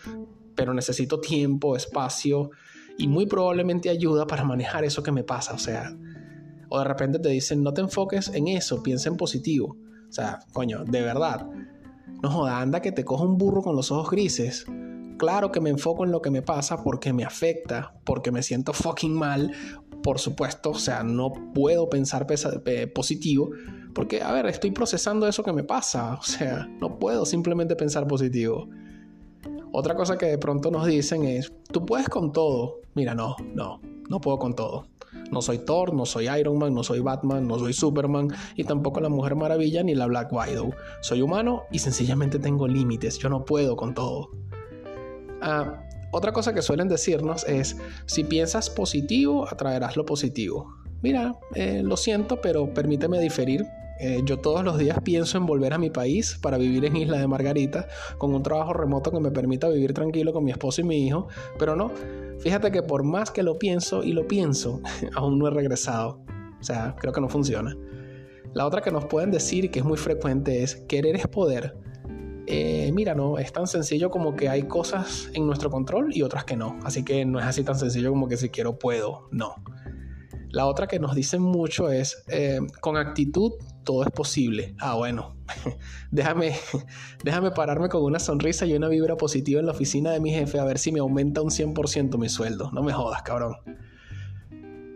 pero 0.55 0.73
necesito 0.73 1.19
tiempo, 1.19 1.75
espacio 1.75 2.51
y 2.97 3.07
muy 3.07 3.25
probablemente 3.25 3.89
ayuda 3.89 4.27
para 4.27 4.43
manejar 4.43 4.83
eso 4.83 5.03
que 5.03 5.11
me 5.11 5.23
pasa. 5.23 5.53
O 5.53 5.57
sea, 5.57 5.95
o 6.69 6.79
de 6.79 6.85
repente 6.85 7.19
te 7.19 7.29
dicen, 7.29 7.63
no 7.63 7.73
te 7.73 7.81
enfoques 7.81 8.29
en 8.33 8.47
eso, 8.47 8.83
piensa 8.83 9.09
en 9.09 9.17
positivo. 9.17 9.77
O 10.09 10.11
sea, 10.11 10.39
coño, 10.53 10.83
de 10.85 11.01
verdad. 11.01 11.47
No 12.21 12.29
joda, 12.29 12.61
anda 12.61 12.81
que 12.81 12.91
te 12.91 13.03
cojo 13.03 13.23
un 13.23 13.37
burro 13.37 13.61
con 13.61 13.75
los 13.75 13.91
ojos 13.91 14.09
grises. 14.09 14.65
Claro 15.17 15.51
que 15.51 15.61
me 15.61 15.69
enfoco 15.69 16.05
en 16.05 16.11
lo 16.11 16.21
que 16.21 16.31
me 16.31 16.41
pasa 16.41 16.83
porque 16.83 17.13
me 17.13 17.23
afecta, 17.23 17.95
porque 18.03 18.31
me 18.31 18.43
siento 18.43 18.73
fucking 18.73 19.13
mal. 19.13 19.51
Por 20.03 20.19
supuesto, 20.19 20.71
o 20.71 20.79
sea, 20.79 21.03
no 21.03 21.31
puedo 21.53 21.89
pensar 21.89 22.27
positivo 22.93 23.49
porque, 23.93 24.21
a 24.21 24.31
ver, 24.33 24.45
estoy 24.47 24.71
procesando 24.71 25.27
eso 25.27 25.41
que 25.41 25.53
me 25.53 25.63
pasa. 25.63 26.15
O 26.15 26.23
sea, 26.23 26.67
no 26.79 26.99
puedo 26.99 27.25
simplemente 27.25 27.75
pensar 27.75 28.05
positivo. 28.07 28.69
Otra 29.77 29.93
cosa 29.93 30.17
que 30.17 30.27
de 30.27 30.37
pronto 30.37 30.71
nos 30.71 30.87
dicen 30.87 31.25
es, 31.25 31.51
tú 31.69 31.85
puedes 31.85 32.07
con 32.07 32.31
todo. 32.31 32.79
Mira, 32.93 33.13
no, 33.13 33.35
no, 33.53 33.81
no 34.09 34.21
puedo 34.21 34.39
con 34.39 34.55
todo. 34.55 34.87
No 35.31 35.41
soy 35.41 35.57
Thor, 35.57 35.93
no 35.93 36.05
soy 36.05 36.29
Iron 36.29 36.57
Man, 36.57 36.73
no 36.73 36.81
soy 36.81 37.01
Batman, 37.01 37.45
no 37.45 37.59
soy 37.59 37.73
Superman 37.73 38.29
y 38.55 38.63
tampoco 38.63 39.01
la 39.01 39.09
Mujer 39.09 39.35
Maravilla 39.35 39.83
ni 39.83 39.93
la 39.93 40.05
Black 40.05 40.31
Widow. 40.31 40.73
Soy 41.01 41.21
humano 41.21 41.63
y 41.73 41.79
sencillamente 41.79 42.39
tengo 42.39 42.69
límites. 42.69 43.17
Yo 43.17 43.27
no 43.27 43.43
puedo 43.43 43.75
con 43.75 43.93
todo. 43.93 44.29
Ah, 45.41 45.81
otra 46.13 46.31
cosa 46.31 46.53
que 46.53 46.61
suelen 46.61 46.87
decirnos 46.87 47.45
es, 47.45 47.75
si 48.05 48.23
piensas 48.23 48.69
positivo, 48.69 49.45
atraerás 49.45 49.97
lo 49.97 50.05
positivo. 50.05 50.73
Mira, 51.01 51.33
eh, 51.53 51.81
lo 51.83 51.97
siento, 51.97 52.39
pero 52.39 52.73
permíteme 52.73 53.19
diferir. 53.19 53.65
Eh, 53.99 54.21
yo 54.25 54.39
todos 54.39 54.63
los 54.63 54.77
días 54.77 54.99
pienso 55.03 55.37
en 55.37 55.45
volver 55.45 55.73
a 55.73 55.77
mi 55.77 55.89
país 55.89 56.37
para 56.41 56.57
vivir 56.57 56.83
en 56.85 56.97
Isla 56.97 57.17
de 57.17 57.27
Margarita 57.27 57.87
con 58.17 58.33
un 58.33 58.43
trabajo 58.43 58.73
remoto 58.73 59.11
que 59.11 59.19
me 59.19 59.31
permita 59.31 59.69
vivir 59.69 59.93
tranquilo 59.93 60.33
con 60.33 60.43
mi 60.43 60.51
esposo 60.51 60.81
y 60.81 60.83
mi 60.83 61.07
hijo, 61.07 61.27
pero 61.57 61.75
no, 61.75 61.91
fíjate 62.39 62.71
que 62.71 62.83
por 62.83 63.03
más 63.03 63.31
que 63.31 63.41
lo 63.41 63.57
pienso 63.57 64.03
y 64.03 64.11
lo 64.11 64.27
pienso, 64.27 64.81
aún 65.15 65.39
no 65.39 65.47
he 65.47 65.51
regresado. 65.51 66.21
O 66.59 66.63
sea, 66.63 66.95
creo 66.99 67.13
que 67.13 67.21
no 67.21 67.29
funciona. 67.29 67.75
La 68.53 68.65
otra 68.65 68.81
que 68.81 68.91
nos 68.91 69.05
pueden 69.05 69.31
decir 69.31 69.69
que 69.69 69.79
es 69.79 69.85
muy 69.85 69.97
frecuente 69.97 70.63
es 70.63 70.75
querer 70.87 71.15
es 71.15 71.27
poder. 71.27 71.77
Eh, 72.47 72.91
mira, 72.93 73.15
no, 73.15 73.37
es 73.37 73.51
tan 73.51 73.67
sencillo 73.67 74.09
como 74.09 74.35
que 74.35 74.49
hay 74.49 74.63
cosas 74.63 75.29
en 75.33 75.45
nuestro 75.45 75.69
control 75.69 76.15
y 76.15 76.21
otras 76.21 76.45
que 76.45 76.55
no. 76.55 76.79
Así 76.83 77.03
que 77.03 77.25
no 77.25 77.39
es 77.39 77.45
así 77.45 77.63
tan 77.63 77.77
sencillo 77.77 78.11
como 78.11 78.27
que 78.27 78.37
si 78.37 78.49
quiero 78.49 78.77
puedo, 78.77 79.27
no. 79.31 79.55
La 80.49 80.67
otra 80.67 80.87
que 80.87 80.99
nos 80.99 81.15
dicen 81.15 81.41
mucho 81.41 81.91
es, 81.91 82.23
eh, 82.29 82.59
con 82.81 82.97
actitud 82.97 83.53
todo 83.85 84.03
es 84.03 84.11
posible. 84.11 84.75
Ah, 84.79 84.95
bueno, 84.95 85.35
déjame, 86.11 86.55
déjame 87.23 87.51
pararme 87.51 87.87
con 87.87 88.03
una 88.03 88.19
sonrisa 88.19 88.65
y 88.65 88.73
una 88.73 88.89
vibra 88.89 89.15
positiva 89.15 89.61
en 89.61 89.67
la 89.67 89.71
oficina 89.71 90.11
de 90.11 90.19
mi 90.19 90.31
jefe 90.31 90.59
a 90.59 90.65
ver 90.65 90.77
si 90.77 90.91
me 90.91 90.99
aumenta 90.99 91.41
un 91.41 91.49
100% 91.49 92.17
mi 92.17 92.27
sueldo. 92.27 92.71
No 92.71 92.83
me 92.83 92.91
jodas, 92.91 93.21
cabrón. 93.21 93.55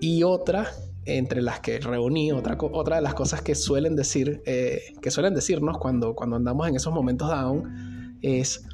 Y 0.02 0.24
otra, 0.24 0.68
entre 1.06 1.42
las 1.42 1.60
que 1.62 1.80
reuní, 1.80 2.32
otra, 2.32 2.58
otra 2.60 2.98
de 2.98 3.02
las 3.02 3.14
cosas 3.14 3.42
que 3.42 3.56
suelen 3.56 3.96
decir, 3.96 4.42
eh, 4.46 4.82
que 5.02 5.12
suelen 5.12 5.34
decirnos 5.34 5.78
cuando, 5.78 6.16
cuando 6.16 6.36
andamos 6.36 6.68
en 6.68 6.76
esos 6.76 6.94
momentos 6.94 7.30
down, 7.30 8.18
es, 8.22 8.66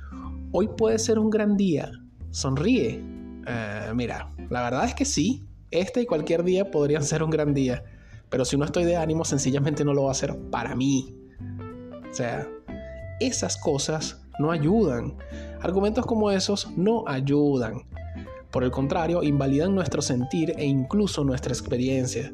hoy 0.52 0.70
puede 0.78 1.00
ser 1.00 1.20
un 1.20 1.30
gran 1.30 1.58
día, 1.58 1.92
sonríe. 2.32 3.04
Eh, 3.48 3.92
mira, 3.94 4.34
la 4.50 4.64
verdad 4.64 4.86
es 4.86 4.96
que 4.96 5.06
sí, 5.06 5.44
este 5.72 6.02
y 6.02 6.06
cualquier 6.06 6.44
día 6.44 6.72
podrían 6.72 7.04
ser 7.04 7.24
un 7.24 7.30
gran 7.30 7.54
día, 7.54 7.84
pero 8.36 8.44
si 8.44 8.58
no 8.58 8.66
estoy 8.66 8.84
de 8.84 8.98
ánimo, 8.98 9.24
sencillamente 9.24 9.86
no 9.86 9.94
lo 9.94 10.04
va 10.04 10.10
a 10.10 10.12
hacer 10.12 10.38
para 10.52 10.76
mí. 10.76 11.16
O 12.12 12.14
sea, 12.14 12.46
esas 13.22 13.56
cosas 13.56 14.28
no 14.40 14.52
ayudan. 14.52 15.16
Argumentos 15.62 16.06
como 16.06 16.30
esos 16.30 16.70
no 16.76 17.06
ayudan. 17.08 17.84
Por 18.52 18.66
el 18.66 18.72
contrario, 18.72 19.24
invalidan 19.24 19.74
nuestro 19.74 20.02
sentir 20.02 20.54
e 20.58 20.66
incluso 20.66 21.24
nuestra 21.24 21.54
experiencia. 21.54 22.34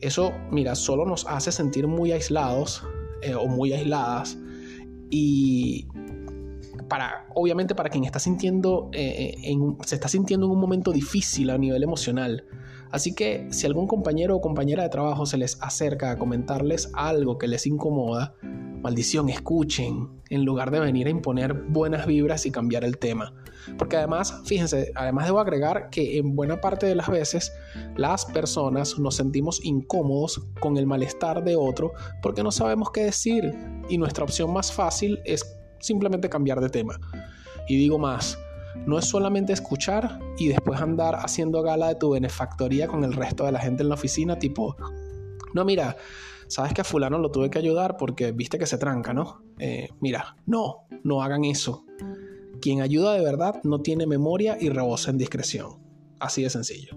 Eso, 0.00 0.32
mira, 0.50 0.74
solo 0.74 1.04
nos 1.04 1.26
hace 1.26 1.52
sentir 1.52 1.86
muy 1.86 2.12
aislados 2.12 2.82
eh, 3.20 3.34
o 3.34 3.46
muy 3.46 3.74
aisladas 3.74 4.38
y 5.10 5.86
para, 6.88 7.26
obviamente 7.34 7.74
para 7.74 7.90
quien 7.90 8.04
está 8.04 8.20
sintiendo, 8.20 8.88
eh, 8.94 9.34
eh, 9.44 9.54
se 9.84 9.96
está 9.96 10.08
sintiendo 10.08 10.46
en 10.46 10.52
un 10.52 10.60
momento 10.60 10.92
difícil 10.92 11.50
a 11.50 11.58
nivel 11.58 11.82
emocional. 11.82 12.46
Así 12.90 13.14
que 13.14 13.46
si 13.50 13.66
algún 13.66 13.86
compañero 13.86 14.36
o 14.36 14.40
compañera 14.40 14.82
de 14.82 14.88
trabajo 14.88 15.26
se 15.26 15.38
les 15.38 15.60
acerca 15.62 16.10
a 16.10 16.18
comentarles 16.18 16.90
algo 16.94 17.38
que 17.38 17.48
les 17.48 17.66
incomoda, 17.66 18.34
maldición, 18.42 19.28
escuchen, 19.28 20.08
en 20.30 20.44
lugar 20.44 20.70
de 20.70 20.80
venir 20.80 21.06
a 21.06 21.10
imponer 21.10 21.54
buenas 21.54 22.06
vibras 22.06 22.46
y 22.46 22.50
cambiar 22.50 22.84
el 22.84 22.98
tema. 22.98 23.34
Porque 23.78 23.96
además, 23.96 24.42
fíjense, 24.44 24.92
además 24.94 25.26
debo 25.26 25.40
agregar 25.40 25.90
que 25.90 26.18
en 26.18 26.36
buena 26.36 26.60
parte 26.60 26.86
de 26.86 26.94
las 26.94 27.08
veces 27.08 27.52
las 27.96 28.24
personas 28.26 28.98
nos 28.98 29.16
sentimos 29.16 29.64
incómodos 29.64 30.40
con 30.60 30.76
el 30.76 30.86
malestar 30.86 31.42
de 31.42 31.56
otro 31.56 31.92
porque 32.22 32.42
no 32.42 32.52
sabemos 32.52 32.90
qué 32.90 33.04
decir 33.04 33.52
y 33.88 33.98
nuestra 33.98 34.24
opción 34.24 34.52
más 34.52 34.72
fácil 34.72 35.20
es 35.24 35.58
simplemente 35.80 36.28
cambiar 36.28 36.60
de 36.60 36.68
tema. 36.68 37.00
Y 37.68 37.76
digo 37.76 37.98
más, 37.98 38.38
no 38.86 38.98
es 38.98 39.04
solamente 39.04 39.52
escuchar 39.52 40.20
y 40.38 40.48
después 40.48 40.80
andar 40.80 41.16
haciendo 41.16 41.62
gala 41.62 41.88
de 41.88 41.94
tu 41.94 42.10
benefactoría 42.10 42.86
con 42.88 43.04
el 43.04 43.12
resto 43.12 43.44
de 43.44 43.52
la 43.52 43.60
gente 43.60 43.82
en 43.82 43.88
la 43.88 43.94
oficina, 43.94 44.38
tipo, 44.38 44.76
no, 45.54 45.64
mira, 45.64 45.96
sabes 46.48 46.72
que 46.72 46.82
a 46.82 46.84
fulano 46.84 47.18
lo 47.18 47.30
tuve 47.30 47.50
que 47.50 47.58
ayudar 47.58 47.96
porque 47.96 48.32
viste 48.32 48.58
que 48.58 48.66
se 48.66 48.78
tranca, 48.78 49.14
¿no? 49.14 49.42
Eh, 49.58 49.88
mira, 50.00 50.36
no, 50.46 50.86
no 51.02 51.22
hagan 51.22 51.44
eso. 51.44 51.84
Quien 52.60 52.80
ayuda 52.80 53.14
de 53.14 53.24
verdad 53.24 53.60
no 53.64 53.80
tiene 53.80 54.06
memoria 54.06 54.56
y 54.60 54.68
rebosa 54.68 55.10
en 55.10 55.18
discreción. 55.18 55.78
Así 56.18 56.42
de 56.42 56.50
sencillo. 56.50 56.94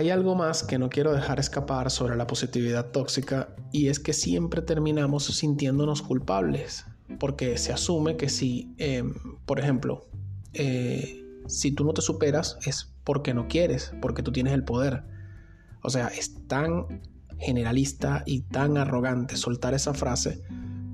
Hay 0.00 0.08
algo 0.08 0.34
más 0.34 0.62
que 0.62 0.78
no 0.78 0.88
quiero 0.88 1.12
dejar 1.12 1.38
escapar 1.38 1.90
sobre 1.90 2.16
la 2.16 2.26
positividad 2.26 2.90
tóxica 2.90 3.54
y 3.70 3.88
es 3.88 4.00
que 4.00 4.14
siempre 4.14 4.62
terminamos 4.62 5.26
sintiéndonos 5.26 6.00
culpables 6.00 6.86
porque 7.18 7.58
se 7.58 7.74
asume 7.74 8.16
que 8.16 8.30
si, 8.30 8.74
em, 8.78 9.12
por 9.44 9.60
ejemplo, 9.60 10.08
eh, 10.54 11.22
si 11.48 11.72
tú 11.72 11.84
no 11.84 11.92
te 11.92 12.00
superas 12.00 12.56
es 12.64 12.94
porque 13.04 13.34
no 13.34 13.46
quieres, 13.46 13.92
porque 14.00 14.22
tú 14.22 14.32
tienes 14.32 14.54
el 14.54 14.64
poder. 14.64 15.04
O 15.82 15.90
sea, 15.90 16.08
es 16.08 16.46
tan 16.46 17.02
generalista 17.36 18.22
y 18.24 18.40
tan 18.40 18.78
arrogante 18.78 19.36
soltar 19.36 19.74
esa 19.74 19.92
frase 19.92 20.42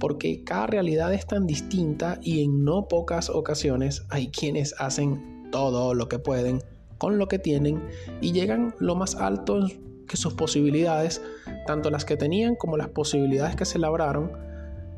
porque 0.00 0.42
cada 0.42 0.66
realidad 0.66 1.14
es 1.14 1.28
tan 1.28 1.46
distinta 1.46 2.18
y 2.22 2.42
en 2.42 2.64
no 2.64 2.88
pocas 2.88 3.30
ocasiones 3.30 4.04
hay 4.10 4.32
quienes 4.32 4.74
hacen 4.80 5.48
todo 5.52 5.94
lo 5.94 6.08
que 6.08 6.18
pueden 6.18 6.60
con 6.98 7.18
lo 7.18 7.28
que 7.28 7.38
tienen 7.38 7.82
y 8.20 8.32
llegan 8.32 8.74
lo 8.78 8.94
más 8.94 9.14
alto 9.14 9.66
que 10.06 10.16
sus 10.16 10.34
posibilidades, 10.34 11.22
tanto 11.66 11.90
las 11.90 12.04
que 12.04 12.16
tenían 12.16 12.54
como 12.54 12.76
las 12.76 12.88
posibilidades 12.88 13.56
que 13.56 13.64
se 13.64 13.78
labraron, 13.78 14.32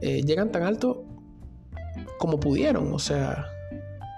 eh, 0.01 0.23
llegan 0.23 0.53
tan 0.53 0.63
alto 0.63 1.05
como 2.19 2.39
pudieron, 2.39 2.93
o 2.93 2.99
sea, 2.99 3.47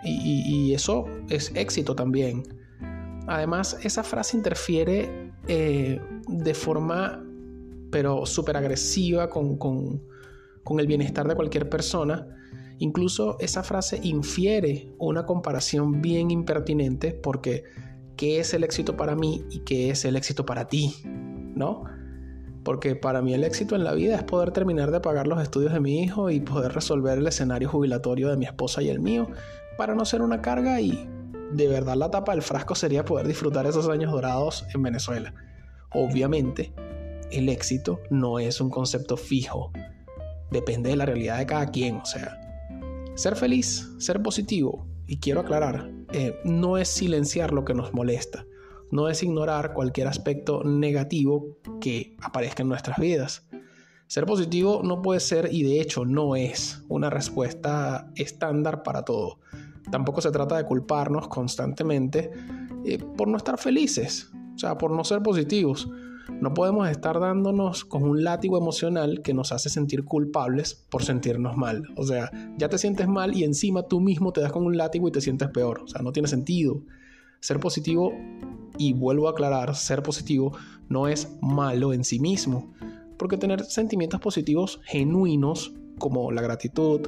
y, 0.02 0.72
eso 0.72 1.06
es 1.28 1.52
éxito 1.54 1.94
también. 1.94 2.42
Además, 3.26 3.78
esa 3.82 4.02
frase 4.02 4.37
interfiere 4.37 5.32
eh, 5.46 6.00
de 6.26 6.54
forma, 6.54 7.22
pero 7.90 8.25
súper 8.26 8.56
agresiva 8.56 9.28
con, 9.28 9.58
el 10.78 10.87
bienestar 10.87 11.28
de 11.28 11.34
cualquier 11.34 11.68
persona. 11.68 12.26
Incluso 12.80 13.37
esa 13.40 13.62
frase 13.62 14.00
infiere 14.02 14.90
una 14.99 15.26
comparación 15.26 16.00
bien 16.00 16.30
impertinente 16.30 17.12
porque 17.12 17.64
¿qué 18.16 18.40
es 18.40 18.54
el 18.54 18.64
éxito 18.64 18.96
para 18.96 19.14
mí 19.14 19.44
y 19.50 19.60
qué 19.60 19.90
es 19.90 20.06
el 20.06 20.16
éxito 20.16 20.46
para 20.46 20.66
ti? 20.66 20.94
¿No? 21.54 21.84
Porque 22.64 22.96
para 22.96 23.20
mí 23.20 23.34
el 23.34 23.44
éxito 23.44 23.76
en 23.76 23.84
la 23.84 23.92
vida 23.92 24.16
es 24.16 24.22
poder 24.22 24.52
terminar 24.52 24.90
de 24.92 25.00
pagar 25.00 25.26
los 25.26 25.42
estudios 25.42 25.75
de 25.75 25.80
mi 25.80 26.02
hijo 26.02 26.30
y 26.30 26.40
poder 26.40 26.72
resolver 26.72 27.18
el 27.18 27.26
escenario 27.26 27.68
jubilatorio 27.68 28.30
de 28.30 28.38
mi 28.38 28.46
esposa 28.46 28.80
y 28.80 28.88
el 28.88 29.00
mío 29.00 29.28
para 29.76 29.94
no 29.94 30.06
ser 30.06 30.22
una 30.22 30.40
carga 30.40 30.80
y 30.80 31.06
de 31.52 31.68
verdad 31.68 31.96
la 31.96 32.10
tapa 32.10 32.32
del 32.32 32.40
frasco 32.40 32.75
sería 32.75 33.04
poder 33.04 33.26
disfrutar 33.26 33.66
esos 33.66 33.90
años 33.90 34.10
dorados 34.10 34.64
en 34.75 34.82
Venezuela. 34.82 35.34
Obviamente, 35.92 36.72
el 37.30 37.50
éxito 37.50 38.00
no 38.08 38.38
es 38.38 38.58
un 38.62 38.70
concepto 38.70 39.18
fijo. 39.18 39.70
Depende 40.50 40.88
de 40.88 40.96
la 40.96 41.04
realidad 41.04 41.37
de 41.37 41.46
cada 41.46 41.66
quien. 41.66 41.96
O 41.96 42.06
sea, 42.06 42.50
ser 43.20 43.36
feliz, 43.36 43.88
ser 43.98 44.22
positivo, 44.22 44.86
y 45.06 45.18
quiero 45.18 45.40
aclarar, 45.40 45.90
eh, 46.12 46.38
no 46.44 46.78
es 46.78 46.88
silenciar 46.88 47.52
lo 47.52 47.64
que 47.64 47.74
nos 47.74 47.92
molesta 47.92 48.46
no 48.90 49.08
es 49.08 49.22
ignorar 49.22 49.72
cualquier 49.72 50.08
aspecto 50.08 50.64
negativo 50.64 51.58
que 51.80 52.16
aparezca 52.20 52.62
en 52.62 52.68
nuestras 52.68 52.98
vidas. 52.98 53.46
Ser 54.06 54.26
positivo 54.26 54.82
no 54.82 55.02
puede 55.02 55.20
ser 55.20 55.48
y 55.52 55.62
de 55.62 55.80
hecho 55.80 56.04
no 56.04 56.34
es 56.34 56.82
una 56.88 57.10
respuesta 57.10 58.10
estándar 58.16 58.82
para 58.82 59.04
todo. 59.04 59.38
Tampoco 59.90 60.20
se 60.20 60.32
trata 60.32 60.56
de 60.56 60.64
culparnos 60.64 61.28
constantemente 61.28 62.30
eh, 62.84 62.98
por 62.98 63.28
no 63.28 63.36
estar 63.36 63.58
felices, 63.58 64.30
o 64.54 64.58
sea, 64.58 64.76
por 64.76 64.90
no 64.90 65.04
ser 65.04 65.22
positivos. 65.22 65.88
No 66.40 66.54
podemos 66.54 66.88
estar 66.88 67.20
dándonos 67.20 67.84
con 67.84 68.02
un 68.02 68.25
látigo 68.25 68.56
emocional 68.56 69.20
que 69.22 69.34
nos 69.34 69.52
hace 69.52 69.68
sentir 69.68 70.04
culpables 70.04 70.87
por 70.90 71.04
sentirnos 71.04 71.56
mal. 71.56 71.84
O 71.96 72.04
sea, 72.04 72.30
ya 72.56 72.68
te 72.68 72.78
sientes 72.78 73.08
mal 73.08 73.37
y 73.37 73.44
encima 73.44 73.82
tú 73.82 74.00
mismo 74.00 74.32
te 74.32 74.40
das 74.40 74.52
con 74.52 74.64
un 74.64 74.76
látigo 74.76 75.08
y 75.08 75.12
te 75.12 75.20
sientes 75.20 75.49
peor. 75.49 75.82
O 75.84 75.88
sea, 75.88 76.02
no 76.02 76.12
tiene 76.12 76.28
sentido. 76.28 76.82
Ser 77.40 77.58
positivo, 77.60 78.12
y 78.80 78.94
vuelvo 78.94 79.28
a 79.28 79.32
aclarar, 79.32 79.76
ser 79.76 80.02
positivo 80.02 80.56
no 80.88 81.06
es 81.06 81.37
malo 81.42 81.92
en 81.92 82.02
sí 82.02 82.18
mismo, 82.18 82.72
porque 83.18 83.37
tener 83.37 83.64
sentimientos 83.64 84.20
positivos 84.20 84.80
genuinos 84.84 85.75
como 85.99 86.32
la 86.32 86.40
gratitud, 86.40 87.02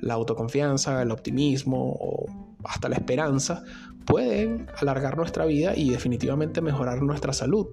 la 0.00 0.12
autoconfianza, 0.12 1.00
el 1.00 1.10
optimismo 1.10 1.96
o 1.98 2.26
hasta 2.64 2.90
la 2.90 2.96
esperanza 2.96 3.64
pueden 4.04 4.66
alargar 4.78 5.16
nuestra 5.16 5.46
vida 5.46 5.74
y 5.74 5.88
definitivamente 5.88 6.60
mejorar 6.60 7.00
nuestra 7.02 7.32
salud. 7.32 7.66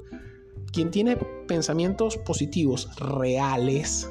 Quien 0.71 0.91
tiene 0.91 1.17
pensamientos 1.47 2.17
positivos 2.17 2.95
reales 2.97 4.09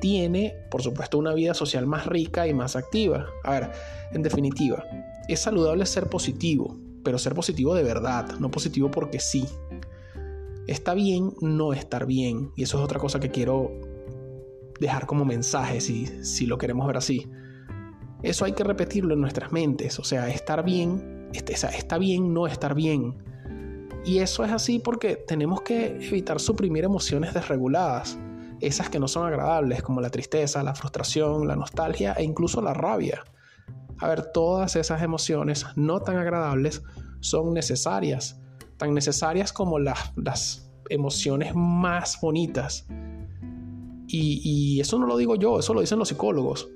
tiene, 0.00 0.54
por 0.70 0.82
supuesto, 0.82 1.18
una 1.18 1.34
vida 1.34 1.54
social 1.54 1.86
más 1.86 2.06
rica 2.06 2.46
y 2.46 2.54
más 2.54 2.76
activa. 2.76 3.26
A 3.44 3.52
ver, 3.52 3.70
en 4.12 4.22
definitiva, 4.22 4.84
es 5.28 5.40
saludable 5.40 5.86
ser 5.86 6.08
positivo, 6.08 6.76
pero 7.04 7.18
ser 7.18 7.34
positivo 7.34 7.74
de 7.74 7.82
verdad, 7.82 8.38
no 8.38 8.50
positivo 8.50 8.90
porque 8.90 9.20
sí. 9.20 9.46
Está 10.66 10.94
bien 10.94 11.34
no 11.40 11.72
estar 11.72 12.06
bien, 12.06 12.52
y 12.56 12.62
eso 12.62 12.78
es 12.78 12.84
otra 12.84 12.98
cosa 12.98 13.20
que 13.20 13.30
quiero 13.30 13.70
dejar 14.78 15.06
como 15.06 15.24
mensaje 15.24 15.80
si, 15.80 16.06
si 16.24 16.46
lo 16.46 16.58
queremos 16.58 16.86
ver 16.86 16.96
así. 16.96 17.28
Eso 18.22 18.44
hay 18.44 18.52
que 18.52 18.64
repetirlo 18.64 19.14
en 19.14 19.20
nuestras 19.20 19.52
mentes, 19.52 19.98
o 19.98 20.04
sea, 20.04 20.28
estar 20.28 20.64
bien, 20.64 21.28
este, 21.32 21.54
está 21.54 21.98
bien 21.98 22.32
no 22.34 22.46
estar 22.46 22.74
bien. 22.74 23.29
Y 24.04 24.18
eso 24.18 24.44
es 24.44 24.52
así 24.52 24.78
porque 24.78 25.16
tenemos 25.16 25.62
que 25.62 25.96
evitar 26.00 26.40
suprimir 26.40 26.84
emociones 26.84 27.34
desreguladas, 27.34 28.18
esas 28.60 28.88
que 28.88 28.98
no 28.98 29.08
son 29.08 29.26
agradables, 29.26 29.82
como 29.82 30.00
la 30.00 30.10
tristeza, 30.10 30.62
la 30.62 30.74
frustración, 30.74 31.46
la 31.46 31.56
nostalgia 31.56 32.12
e 32.14 32.24
incluso 32.24 32.60
la 32.62 32.74
rabia. 32.74 33.24
A 33.98 34.08
ver, 34.08 34.32
todas 34.32 34.76
esas 34.76 35.02
emociones 35.02 35.66
no 35.76 36.00
tan 36.00 36.16
agradables 36.16 36.82
son 37.20 37.52
necesarias, 37.52 38.40
tan 38.78 38.94
necesarias 38.94 39.52
como 39.52 39.78
las, 39.78 40.12
las 40.16 40.70
emociones 40.88 41.54
más 41.54 42.18
bonitas. 42.20 42.86
Y, 44.08 44.40
y 44.42 44.80
eso 44.80 44.98
no 44.98 45.06
lo 45.06 45.16
digo 45.18 45.36
yo, 45.36 45.58
eso 45.58 45.74
lo 45.74 45.82
dicen 45.82 45.98
los 45.98 46.08
psicólogos. 46.08 46.68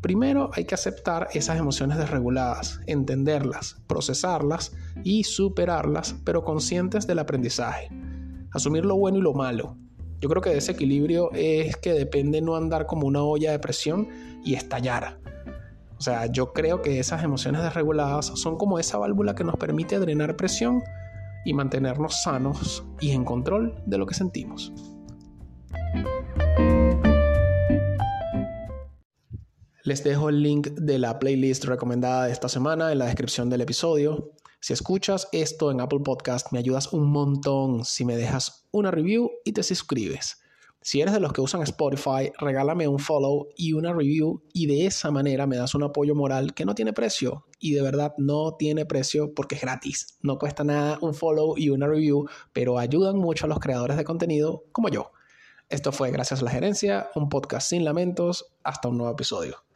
Primero 0.00 0.50
hay 0.54 0.64
que 0.64 0.76
aceptar 0.76 1.28
esas 1.32 1.58
emociones 1.58 1.98
desreguladas, 1.98 2.80
entenderlas, 2.86 3.82
procesarlas 3.88 4.72
y 5.02 5.24
superarlas, 5.24 6.14
pero 6.24 6.44
conscientes 6.44 7.06
del 7.06 7.18
aprendizaje. 7.18 7.88
Asumir 8.52 8.84
lo 8.84 8.96
bueno 8.96 9.18
y 9.18 9.22
lo 9.22 9.34
malo. 9.34 9.76
Yo 10.20 10.28
creo 10.28 10.40
que 10.40 10.50
de 10.50 10.58
ese 10.58 10.72
equilibrio 10.72 11.30
es 11.32 11.76
que 11.76 11.92
depende 11.92 12.40
no 12.40 12.54
andar 12.54 12.86
como 12.86 13.06
una 13.06 13.22
olla 13.22 13.50
de 13.50 13.58
presión 13.58 14.08
y 14.44 14.54
estallar. 14.54 15.18
O 15.98 16.00
sea, 16.00 16.26
yo 16.26 16.52
creo 16.52 16.80
que 16.80 17.00
esas 17.00 17.24
emociones 17.24 17.62
desreguladas 17.62 18.26
son 18.26 18.56
como 18.56 18.78
esa 18.78 18.98
válvula 18.98 19.34
que 19.34 19.42
nos 19.42 19.56
permite 19.56 19.98
drenar 19.98 20.36
presión 20.36 20.80
y 21.44 21.54
mantenernos 21.54 22.22
sanos 22.22 22.84
y 23.00 23.10
en 23.10 23.24
control 23.24 23.74
de 23.84 23.98
lo 23.98 24.06
que 24.06 24.14
sentimos. 24.14 24.72
Les 29.88 30.04
dejo 30.04 30.28
el 30.28 30.42
link 30.42 30.66
de 30.72 30.98
la 30.98 31.18
playlist 31.18 31.64
recomendada 31.64 32.26
de 32.26 32.32
esta 32.32 32.50
semana 32.50 32.92
en 32.92 32.98
la 32.98 33.06
descripción 33.06 33.48
del 33.48 33.62
episodio. 33.62 34.32
Si 34.60 34.74
escuchas 34.74 35.30
esto 35.32 35.70
en 35.70 35.80
Apple 35.80 36.00
Podcast, 36.04 36.52
me 36.52 36.58
ayudas 36.58 36.92
un 36.92 37.10
montón 37.10 37.86
si 37.86 38.04
me 38.04 38.18
dejas 38.18 38.68
una 38.70 38.90
review 38.90 39.30
y 39.46 39.52
te 39.52 39.62
suscribes. 39.62 40.42
Si 40.82 41.00
eres 41.00 41.14
de 41.14 41.20
los 41.20 41.32
que 41.32 41.40
usan 41.40 41.62
Spotify, 41.62 42.30
regálame 42.38 42.86
un 42.86 42.98
follow 42.98 43.48
y 43.56 43.72
una 43.72 43.94
review 43.94 44.42
y 44.52 44.66
de 44.66 44.84
esa 44.84 45.10
manera 45.10 45.46
me 45.46 45.56
das 45.56 45.74
un 45.74 45.84
apoyo 45.84 46.14
moral 46.14 46.52
que 46.52 46.66
no 46.66 46.74
tiene 46.74 46.92
precio 46.92 47.46
y 47.58 47.72
de 47.72 47.80
verdad 47.80 48.12
no 48.18 48.56
tiene 48.58 48.84
precio 48.84 49.32
porque 49.32 49.54
es 49.54 49.62
gratis. 49.62 50.18
No 50.20 50.36
cuesta 50.36 50.64
nada 50.64 50.98
un 51.00 51.14
follow 51.14 51.56
y 51.56 51.70
una 51.70 51.86
review, 51.86 52.28
pero 52.52 52.78
ayudan 52.78 53.16
mucho 53.16 53.46
a 53.46 53.48
los 53.48 53.58
creadores 53.58 53.96
de 53.96 54.04
contenido 54.04 54.64
como 54.70 54.90
yo. 54.90 55.12
Esto 55.70 55.92
fue 55.92 56.10
Gracias 56.10 56.42
a 56.42 56.44
la 56.44 56.50
Gerencia, 56.50 57.08
un 57.14 57.30
podcast 57.30 57.70
sin 57.70 57.86
lamentos. 57.86 58.52
Hasta 58.62 58.88
un 58.88 58.98
nuevo 58.98 59.14
episodio. 59.14 59.67